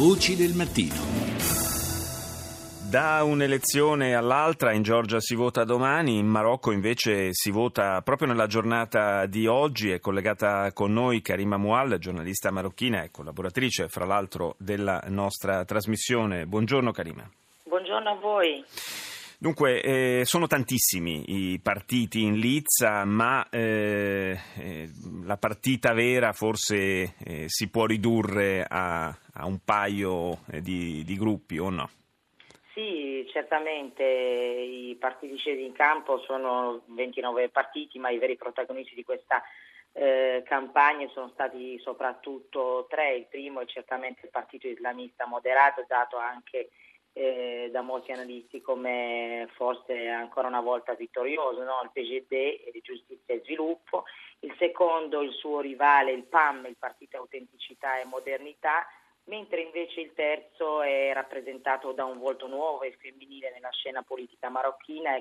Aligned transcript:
Voci 0.00 0.34
del 0.34 0.54
mattino. 0.54 0.94
Da 2.88 3.22
un'elezione 3.22 4.14
all'altra 4.14 4.72
in 4.72 4.80
Georgia 4.82 5.20
si 5.20 5.34
vota 5.34 5.64
domani, 5.64 6.16
in 6.16 6.26
Marocco 6.26 6.72
invece 6.72 7.34
si 7.34 7.50
vota 7.50 8.00
proprio 8.00 8.28
nella 8.28 8.46
giornata 8.46 9.26
di 9.26 9.46
oggi. 9.46 9.90
È 9.90 10.00
collegata 10.00 10.72
con 10.72 10.94
noi 10.94 11.20
Karima 11.20 11.58
Moual, 11.58 11.98
giornalista 11.98 12.50
marocchina 12.50 13.02
e 13.02 13.10
collaboratrice 13.10 13.88
fra 13.88 14.06
l'altro 14.06 14.54
della 14.56 15.02
nostra 15.08 15.66
trasmissione. 15.66 16.46
Buongiorno 16.46 16.92
Karima. 16.92 17.30
Buongiorno 17.64 18.08
a 18.08 18.14
voi. 18.14 18.64
Dunque, 19.42 19.80
eh, 19.80 20.24
sono 20.26 20.46
tantissimi 20.46 21.52
i 21.52 21.60
partiti 21.62 22.20
in 22.20 22.36
lizza, 22.36 23.06
ma 23.06 23.48
eh, 23.48 24.38
eh, 24.58 24.88
la 25.24 25.38
partita 25.38 25.94
vera 25.94 26.34
forse 26.34 27.14
eh, 27.24 27.44
si 27.46 27.70
può 27.70 27.86
ridurre 27.86 28.66
a, 28.68 29.06
a 29.06 29.46
un 29.46 29.60
paio 29.64 30.40
eh, 30.52 30.60
di, 30.60 31.02
di 31.04 31.16
gruppi 31.16 31.56
o 31.56 31.70
no? 31.70 31.88
Sì, 32.74 33.26
certamente 33.32 34.04
i 34.04 34.94
partiti 35.00 35.38
scesi 35.38 35.64
in 35.64 35.72
campo 35.72 36.18
sono 36.18 36.82
29 36.88 37.48
partiti, 37.48 37.98
ma 37.98 38.10
i 38.10 38.18
veri 38.18 38.36
protagonisti 38.36 38.94
di 38.94 39.04
questa 39.04 39.42
eh, 39.92 40.42
campagna 40.44 41.08
sono 41.14 41.30
stati 41.32 41.78
soprattutto 41.78 42.86
tre. 42.90 43.14
Il 43.14 43.26
primo 43.30 43.60
è 43.60 43.64
certamente 43.64 44.20
il 44.24 44.30
partito 44.30 44.68
islamista 44.68 45.24
moderato, 45.24 45.82
dato 45.88 46.18
anche 46.18 46.68
eh, 47.12 47.68
da 47.72 47.82
molti 47.82 48.12
analisti 48.12 48.60
come 48.60 49.48
forse 49.54 50.08
ancora 50.08 50.48
una 50.48 50.60
volta 50.60 50.94
vittorioso, 50.94 51.62
no? 51.62 51.80
il 51.82 51.90
PGD, 51.92 52.70
di 52.70 52.80
Giustizia 52.82 53.34
e 53.34 53.42
Sviluppo, 53.44 54.04
il 54.40 54.54
secondo 54.58 55.22
il 55.22 55.32
suo 55.32 55.60
rivale, 55.60 56.12
il 56.12 56.24
PAM, 56.24 56.66
il 56.66 56.76
Partito 56.78 57.18
Autenticità 57.18 57.98
e 57.98 58.04
Modernità, 58.04 58.86
mentre 59.24 59.60
invece 59.60 60.00
il 60.00 60.12
terzo 60.14 60.82
è 60.82 61.12
rappresentato 61.12 61.92
da 61.92 62.04
un 62.04 62.18
volto 62.18 62.46
nuovo 62.46 62.82
e 62.82 62.96
femminile 62.98 63.50
nella 63.52 63.70
scena 63.70 64.02
politica 64.02 64.48
marocchina 64.48 65.14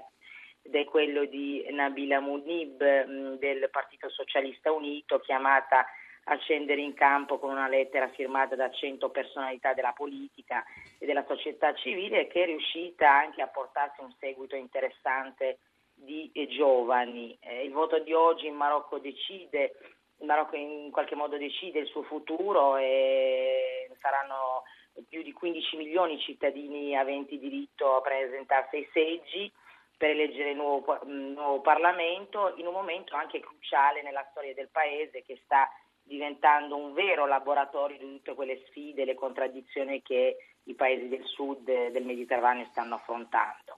ed 0.61 0.75
è 0.75 0.85
quello 0.85 1.25
di 1.25 1.65
Nabila 1.69 2.19
Munib 2.19 2.83
mm, 2.83 3.33
del 3.35 3.69
Partito 3.69 4.09
Socialista 4.09 4.71
Unito 4.71 5.19
chiamata 5.19 5.85
a 6.29 6.37
scendere 6.37 6.81
in 6.81 6.93
campo 6.93 7.39
con 7.39 7.49
una 7.49 7.67
lettera 7.67 8.07
firmata 8.09 8.55
da 8.55 8.69
100 8.69 9.09
personalità 9.09 9.73
della 9.73 9.93
politica 9.93 10.63
e 10.99 11.05
della 11.05 11.25
società 11.27 11.73
civile 11.73 12.27
che 12.27 12.43
è 12.43 12.45
riuscita 12.45 13.11
anche 13.11 13.41
a 13.41 13.47
portarsi 13.47 14.01
un 14.01 14.13
seguito 14.19 14.55
interessante 14.55 15.57
di 15.93 16.29
eh, 16.33 16.47
giovani. 16.47 17.35
Eh, 17.41 17.65
il 17.65 17.71
voto 17.71 17.99
di 17.99 18.13
oggi 18.13 18.45
in 18.45 18.55
Marocco 18.55 18.99
decide, 18.99 19.75
il 20.19 20.27
Marocco 20.27 20.55
in 20.55 20.91
qualche 20.91 21.15
modo 21.15 21.37
decide 21.37 21.79
il 21.79 21.87
suo 21.87 22.03
futuro 22.03 22.77
e 22.77 23.89
saranno 23.99 24.63
più 25.07 25.23
di 25.23 25.33
15 25.33 25.77
milioni 25.77 26.15
di 26.15 26.21
cittadini 26.21 26.95
aventi 26.95 27.39
diritto 27.39 27.95
a 27.95 28.01
presentarsi 28.01 28.75
ai 28.75 28.89
seggi 28.93 29.51
per 29.97 30.11
eleggere 30.11 30.51
il 30.51 30.55
nuovo, 30.55 30.99
nuovo 31.05 31.61
Parlamento 31.61 32.53
in 32.57 32.67
un 32.67 32.73
momento 32.73 33.15
anche 33.15 33.39
cruciale 33.39 34.01
nella 34.01 34.25
storia 34.31 34.53
del 34.53 34.69
Paese 34.69 35.23
che 35.23 35.41
sta 35.43 35.69
diventando 36.09 36.75
un 36.75 36.93
vero 36.93 37.27
laboratorio 37.27 37.97
di 37.97 38.17
tutte 38.17 38.33
quelle 38.33 38.63
sfide, 38.67 39.05
le 39.05 39.13
contraddizioni 39.13 40.01
che 40.01 40.37
i 40.63 40.73
paesi 40.73 41.07
del 41.07 41.23
sud 41.23 41.63
del 41.63 42.03
Mediterraneo 42.03 42.65
stanno 42.71 42.95
affrontando. 42.95 43.77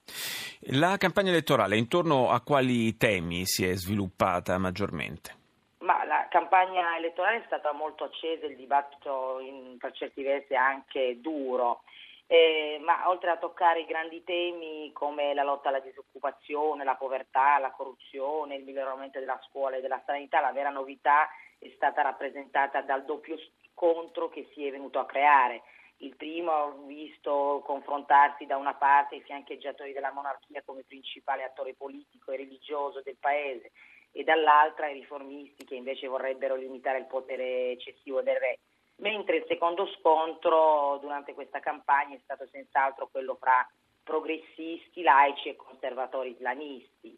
La 0.75 0.95
campagna 0.97 1.29
elettorale 1.29 1.75
intorno 1.75 2.29
a 2.29 2.41
quali 2.41 2.95
temi 2.95 3.45
si 3.45 3.67
è 3.67 3.73
sviluppata 3.75 4.57
maggiormente? 4.57 5.39
Ma 5.79 6.05
la 6.05 6.27
campagna 6.29 6.95
elettorale 6.97 7.37
è 7.37 7.43
stata 7.47 7.73
molto 7.73 8.05
accesa, 8.05 8.45
il 8.45 8.55
dibattito 8.55 9.39
in, 9.39 9.77
per 9.77 9.91
certi 9.91 10.23
versi 10.23 10.55
anche 10.55 11.19
duro. 11.19 11.81
Eh, 12.27 12.79
ma 12.81 13.09
oltre 13.09 13.31
a 13.31 13.37
toccare 13.37 13.81
i 13.81 13.85
grandi 13.85 14.23
temi 14.23 14.91
come 14.93 15.33
la 15.33 15.43
lotta 15.43 15.67
alla 15.67 15.81
disoccupazione, 15.81 16.85
la 16.85 16.95
povertà, 16.95 17.57
la 17.57 17.71
corruzione, 17.71 18.55
il 18.55 18.63
miglioramento 18.63 19.19
della 19.19 19.39
scuola 19.49 19.75
e 19.75 19.81
della 19.81 20.01
sanità, 20.05 20.39
la 20.39 20.53
vera 20.53 20.69
novità 20.69 21.27
è 21.61 21.71
stata 21.75 22.01
rappresentata 22.01 22.81
dal 22.81 23.05
doppio 23.05 23.37
scontro 23.69 24.29
che 24.29 24.49
si 24.53 24.65
è 24.65 24.71
venuto 24.71 24.97
a 24.97 25.05
creare. 25.05 25.61
Il 25.97 26.15
primo 26.15 26.51
ha 26.51 26.75
visto 26.87 27.61
confrontarsi 27.63 28.47
da 28.47 28.57
una 28.57 28.73
parte 28.73 29.17
i 29.17 29.21
fiancheggiatori 29.21 29.93
della 29.93 30.11
monarchia 30.11 30.63
come 30.65 30.83
principale 30.83 31.43
attore 31.43 31.75
politico 31.75 32.31
e 32.31 32.37
religioso 32.37 33.01
del 33.03 33.17
paese 33.19 33.71
e 34.11 34.23
dall'altra 34.23 34.89
i 34.89 34.93
riformisti 34.93 35.63
che 35.63 35.75
invece 35.75 36.07
vorrebbero 36.07 36.55
limitare 36.55 36.97
il 36.97 37.05
potere 37.05 37.69
eccessivo 37.69 38.23
del 38.23 38.37
re. 38.37 38.59
Mentre 38.95 39.37
il 39.37 39.45
secondo 39.47 39.85
scontro 39.99 40.97
durante 40.99 41.35
questa 41.35 41.59
campagna 41.59 42.15
è 42.15 42.21
stato 42.23 42.47
senz'altro 42.47 43.07
quello 43.07 43.35
fra 43.35 43.63
progressisti, 44.01 45.03
laici 45.03 45.49
e 45.49 45.55
conservatori 45.55 46.31
islamisti. 46.31 47.15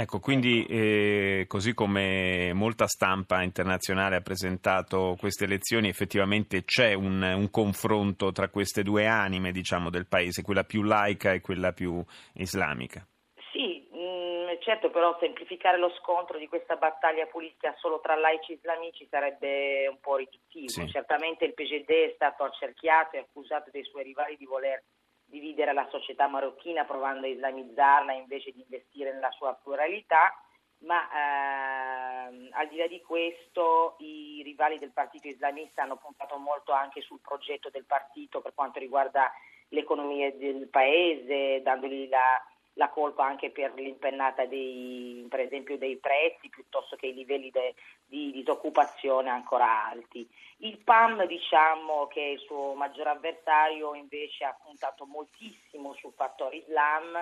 Ecco, 0.00 0.20
quindi 0.20 0.64
eh, 0.64 1.46
così 1.48 1.74
come 1.74 2.52
molta 2.54 2.86
stampa 2.86 3.42
internazionale 3.42 4.14
ha 4.14 4.20
presentato 4.20 5.16
queste 5.18 5.42
elezioni, 5.42 5.88
effettivamente 5.88 6.62
c'è 6.62 6.94
un, 6.94 7.20
un 7.20 7.50
confronto 7.50 8.30
tra 8.30 8.48
queste 8.48 8.84
due 8.84 9.08
anime 9.08 9.50
diciamo, 9.50 9.90
del 9.90 10.06
paese, 10.06 10.42
quella 10.42 10.62
più 10.62 10.82
laica 10.82 11.32
e 11.32 11.40
quella 11.40 11.72
più 11.72 12.00
islamica. 12.34 13.04
Sì, 13.50 13.88
mm, 13.92 14.60
certo, 14.60 14.88
però 14.90 15.18
semplificare 15.18 15.78
lo 15.78 15.90
scontro 15.98 16.38
di 16.38 16.46
questa 16.46 16.76
battaglia 16.76 17.26
politica 17.26 17.74
solo 17.78 17.98
tra 17.98 18.14
laici 18.14 18.52
e 18.52 18.54
islamici 18.54 19.04
sarebbe 19.10 19.88
un 19.88 19.98
po' 19.98 20.14
riduttivo. 20.14 20.68
Sì. 20.68 20.88
Certamente 20.88 21.44
il 21.44 21.54
PGD 21.54 21.90
è 21.90 22.12
stato 22.14 22.44
accerchiato 22.44 23.16
e 23.16 23.18
accusato 23.18 23.70
dai 23.72 23.82
suoi 23.82 24.04
rivali 24.04 24.36
di 24.36 24.46
voler 24.46 24.80
dividere 25.28 25.72
la 25.72 25.86
società 25.90 26.26
marocchina 26.26 26.84
provando 26.84 27.26
a 27.26 27.30
islamizzarla 27.30 28.12
invece 28.12 28.50
di 28.52 28.60
investire 28.60 29.12
nella 29.12 29.30
sua 29.32 29.54
pluralità, 29.54 30.32
ma 30.78 32.28
ehm, 32.28 32.48
al 32.52 32.68
di 32.68 32.76
là 32.76 32.86
di 32.86 33.00
questo 33.02 33.96
i 33.98 34.42
rivali 34.44 34.78
del 34.78 34.92
partito 34.92 35.28
islamista 35.28 35.82
hanno 35.82 35.96
puntato 35.96 36.36
molto 36.36 36.72
anche 36.72 37.00
sul 37.00 37.20
progetto 37.20 37.68
del 37.70 37.84
partito 37.84 38.40
per 38.40 38.54
quanto 38.54 38.78
riguarda 38.78 39.30
l'economia 39.68 40.32
del 40.32 40.68
paese, 40.68 41.62
dandogli 41.62 42.08
la 42.08 42.42
la 42.78 42.88
colpa 42.90 43.24
anche 43.24 43.50
per 43.50 43.74
l'impennata 43.74 44.46
dei, 44.46 45.26
per 45.28 45.40
esempio 45.40 45.76
dei 45.76 45.96
prezzi 45.96 46.48
piuttosto 46.48 46.94
che 46.96 47.08
i 47.08 47.14
livelli 47.14 47.50
de, 47.50 47.74
di 48.06 48.30
disoccupazione 48.30 49.28
ancora 49.28 49.86
alti. 49.86 50.26
Il 50.58 50.78
PAM 50.78 51.26
diciamo 51.26 52.06
che 52.06 52.20
è 52.20 52.28
il 52.28 52.38
suo 52.38 52.74
maggiore 52.74 53.10
avversario 53.10 53.94
invece 53.94 54.44
ha 54.44 54.56
puntato 54.62 55.04
moltissimo 55.06 55.92
sul 55.94 56.12
fattore 56.14 56.56
Islam 56.56 57.16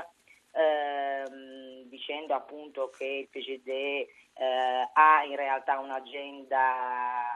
ehm, 0.53 1.85
dicendo 1.85 2.35
appunto 2.35 2.91
che 2.91 3.05
il 3.05 3.29
PGD 3.29 3.69
eh, 3.69 4.91
ha 4.93 5.25
in 5.25 5.37
realtà 5.37 5.79
un'agenda 5.79 7.33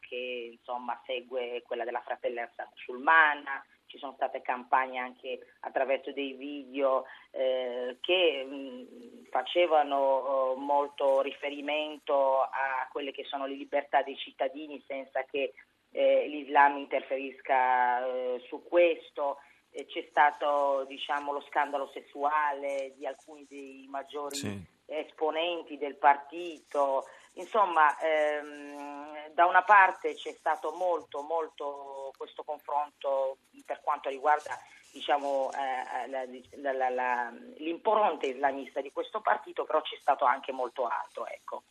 che 0.00 0.50
insomma 0.52 0.98
segue 1.04 1.62
quella 1.66 1.84
della 1.84 2.00
fratellanza 2.00 2.66
musulmana, 2.70 3.62
ci 3.92 3.98
sono 3.98 4.14
state 4.14 4.40
campagne 4.40 4.98
anche 4.98 5.38
attraverso 5.60 6.12
dei 6.12 6.32
video 6.32 7.04
eh, 7.30 7.98
che 8.00 8.42
mh, 8.42 9.28
facevano 9.28 9.96
oh, 9.96 10.56
molto 10.56 11.20
riferimento 11.20 12.40
a 12.40 12.88
quelle 12.90 13.12
che 13.12 13.24
sono 13.24 13.44
le 13.44 13.54
libertà 13.54 14.02
dei 14.02 14.16
cittadini 14.16 14.82
senza 14.86 15.24
che 15.24 15.52
eh, 15.90 16.26
l'Islam 16.26 16.78
interferisca 16.78 18.06
eh, 18.06 18.42
su 18.48 18.62
questo. 18.66 19.40
c'è 19.70 20.06
stato 20.08 20.84
diciamo, 20.88 21.32
lo 21.32 21.44
scandalo 21.48 21.90
sessuale 21.92 22.94
di 22.96 23.06
alcuni 23.06 23.44
dei 23.46 23.86
maggiori 23.90 24.36
sì. 24.36 24.71
Esponenti 24.92 25.78
del 25.78 25.96
partito. 25.96 27.06
Insomma, 27.34 27.98
ehm, 27.98 29.32
da 29.32 29.46
una 29.46 29.62
parte 29.62 30.14
c'è 30.14 30.32
stato 30.32 30.72
molto, 30.72 31.22
molto 31.22 32.12
questo 32.16 32.42
confronto 32.42 33.38
per 33.64 33.80
quanto 33.82 34.08
riguarda 34.08 34.58
diciamo, 34.92 35.50
eh, 35.52 36.08
la, 36.10 36.72
la, 36.72 36.90
la, 36.90 37.32
l'impronta 37.56 38.26
islamista 38.26 38.80
di 38.80 38.92
questo 38.92 39.20
partito, 39.20 39.64
però 39.64 39.80
c'è 39.80 39.96
stato 40.00 40.24
anche 40.24 40.52
molto 40.52 40.86
altro. 40.86 41.26
Ecco. 41.26 41.62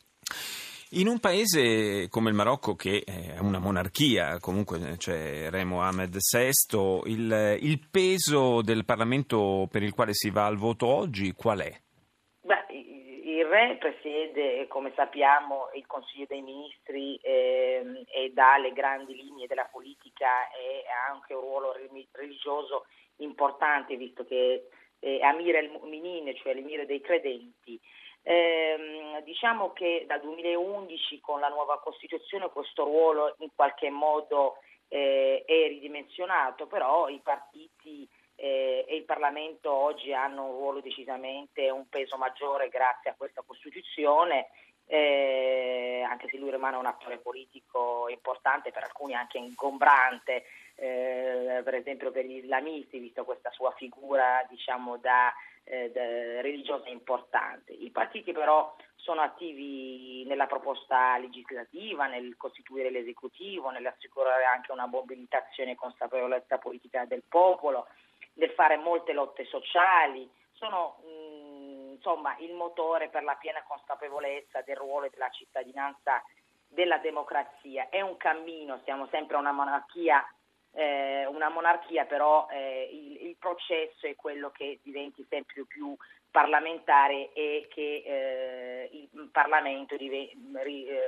In 0.93 1.07
un 1.07 1.19
paese 1.19 2.09
come 2.09 2.29
il 2.29 2.35
Marocco, 2.35 2.75
che 2.75 3.03
è 3.05 3.37
una 3.39 3.59
monarchia, 3.59 4.39
comunque 4.39 4.97
c'è 4.97 5.49
Re 5.49 5.63
Mohammed 5.63 6.17
VI, 6.17 7.01
il, 7.05 7.57
il 7.61 7.87
peso 7.89 8.61
del 8.61 8.83
Parlamento 8.83 9.67
per 9.71 9.83
il 9.83 9.93
quale 9.93 10.13
si 10.13 10.29
va 10.31 10.45
al 10.45 10.57
voto 10.57 10.87
oggi 10.87 11.31
qual 11.31 11.59
è? 11.59 11.81
Il 13.51 13.57
re 13.57 13.75
presiede, 13.77 14.67
come 14.67 14.93
sappiamo, 14.95 15.69
il 15.73 15.85
Consiglio 15.85 16.25
dei 16.27 16.41
Ministri 16.41 17.17
eh, 17.17 18.03
e 18.07 18.31
dà 18.31 18.57
le 18.57 18.71
grandi 18.71 19.13
linee 19.13 19.47
della 19.47 19.67
politica 19.69 20.49
e 20.51 20.85
ha 20.87 21.11
anche 21.11 21.33
un 21.33 21.41
ruolo 21.41 21.75
religioso 22.13 22.85
importante, 23.17 23.97
visto 23.97 24.25
che 24.25 24.69
è 24.99 25.19
Amir 25.19 25.57
el-Mu'minin, 25.57 26.33
cioè 26.37 26.53
l'Emire 26.53 26.85
dei 26.85 27.01
credenti. 27.01 27.79
Eh, 28.23 29.21
diciamo 29.25 29.73
che 29.73 30.05
dal 30.07 30.21
2011 30.21 31.19
con 31.19 31.39
la 31.39 31.49
nuova 31.49 31.79
Costituzione 31.79 32.49
questo 32.51 32.83
ruolo 32.83 33.35
in 33.39 33.49
qualche 33.53 33.89
modo 33.89 34.57
eh, 34.87 35.43
è 35.45 35.87
menzionato, 35.89 36.67
però 36.67 37.09
i 37.09 37.19
partiti 37.21 38.07
eh, 38.41 38.85
e 38.87 38.95
il 38.95 39.03
Parlamento 39.03 39.71
oggi 39.71 40.13
hanno 40.13 40.45
un 40.45 40.51
ruolo 40.53 40.81
decisamente, 40.81 41.69
un 41.69 41.87
peso 41.87 42.17
maggiore 42.17 42.69
grazie 42.69 43.11
a 43.11 43.15
questa 43.15 43.43
Costituzione, 43.45 44.47
eh, 44.87 46.03
anche 46.09 46.27
se 46.27 46.37
lui 46.37 46.49
rimane 46.49 46.75
un 46.75 46.87
attore 46.87 47.19
politico 47.19 48.09
importante, 48.09 48.71
per 48.71 48.83
alcuni 48.83 49.13
anche 49.13 49.37
ingombrante, 49.37 50.45
eh, 50.73 51.61
per 51.63 51.75
esempio 51.75 52.09
per 52.09 52.25
gli 52.25 52.37
islamisti, 52.37 52.97
visto 52.97 53.23
questa 53.25 53.51
sua 53.51 53.71
figura 53.77 54.43
diciamo, 54.49 54.97
da, 54.97 55.31
eh, 55.63 55.91
da 55.91 56.41
religiosa 56.41 56.89
importante. 56.89 57.73
I 57.73 57.91
partiti 57.91 58.31
però 58.31 58.75
sono 58.95 59.21
attivi 59.21 60.25
nella 60.25 60.47
proposta 60.47 61.15
legislativa, 61.19 62.07
nel 62.07 62.35
costituire 62.37 62.89
l'esecutivo, 62.89 63.69
nell'assicurare 63.69 64.45
anche 64.45 64.71
una 64.71 64.87
mobilitazione 64.87 65.71
e 65.71 65.75
consapevolezza 65.75 66.57
politica 66.57 67.05
del 67.05 67.23
popolo 67.29 67.85
nel 68.41 68.49
fare 68.51 68.75
molte 68.77 69.13
lotte 69.13 69.45
sociali, 69.45 70.27
sono 70.53 70.97
mh, 71.03 71.07
mm, 71.07 71.91
insomma 71.91 72.35
il 72.39 72.53
motore 72.53 73.09
per 73.09 73.23
la 73.23 73.35
piena 73.35 73.63
consapevolezza 73.67 74.61
del 74.61 74.75
ruolo 74.75 75.07
della 75.09 75.29
cittadinanza 75.29 76.23
della 76.67 76.97
democrazia. 76.97 77.87
È 77.89 78.01
un 78.01 78.17
cammino, 78.17 78.81
siamo 78.83 79.07
sempre 79.11 79.37
una 79.37 79.51
monarchia, 79.51 80.25
eh, 80.73 81.27
una 81.27 81.49
monarchia 81.49 82.05
però 82.05 82.47
eh, 82.49 82.89
il, 82.91 83.27
il, 83.27 83.35
processo 83.37 84.07
è 84.07 84.15
quello 84.15 84.49
che 84.49 84.79
diventi 84.81 85.23
sempre 85.29 85.63
più 85.67 85.95
parlamentare 86.31 87.33
e 87.33 87.67
che 87.69 88.03
eh, 88.05 88.89
il 88.91 89.29
Parlamento 89.31 89.95
ri, 89.97 90.09
ri, 90.09 90.87
eh, 90.87 90.99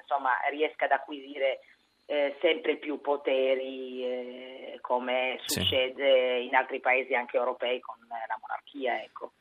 insomma, 0.00 0.32
riesca 0.48 0.86
ad 0.86 0.92
acquisire 0.92 1.60
eh, 2.06 2.36
sempre 2.40 2.74
più 2.76 3.00
poteri 3.00 4.04
eh, 4.04 4.59
come 4.80 5.38
succede 5.44 6.38
sì. 6.40 6.46
in 6.46 6.54
altri 6.54 6.80
paesi 6.80 7.14
anche 7.14 7.36
europei 7.36 7.80
con 7.80 7.96
la 8.08 8.38
monarchia. 8.40 9.02
Ecco. 9.02 9.32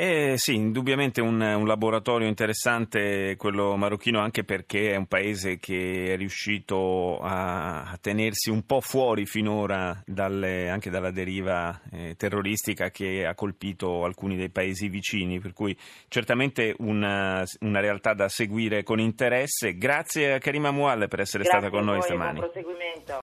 Eh, 0.00 0.34
sì, 0.36 0.54
indubbiamente 0.54 1.20
un, 1.20 1.40
un, 1.40 1.66
laboratorio 1.66 2.28
interessante 2.28 3.34
quello 3.36 3.74
marocchino 3.74 4.20
anche 4.20 4.44
perché 4.44 4.92
è 4.92 4.96
un 4.96 5.06
paese 5.06 5.58
che 5.58 6.12
è 6.12 6.16
riuscito 6.16 7.18
a, 7.18 7.90
a 7.90 7.98
tenersi 8.00 8.48
un 8.48 8.64
po' 8.64 8.80
fuori 8.80 9.26
finora 9.26 10.00
dalle, 10.06 10.68
anche 10.68 10.88
dalla 10.88 11.10
deriva 11.10 11.80
eh, 11.90 12.14
terroristica 12.16 12.90
che 12.90 13.26
ha 13.26 13.34
colpito 13.34 14.04
alcuni 14.04 14.36
dei 14.36 14.50
paesi 14.50 14.88
vicini, 14.88 15.40
per 15.40 15.52
cui 15.52 15.76
certamente 16.06 16.76
una, 16.78 17.42
una 17.62 17.80
realtà 17.80 18.14
da 18.14 18.28
seguire 18.28 18.84
con 18.84 19.00
interesse. 19.00 19.76
Grazie 19.76 20.34
a 20.34 20.38
Karima 20.38 20.70
Mual 20.70 21.08
per 21.08 21.18
essere 21.18 21.42
Grazie 21.42 21.58
stata 21.58 21.76
con 21.76 21.84
noi 21.84 22.02
stamani. 22.02 22.38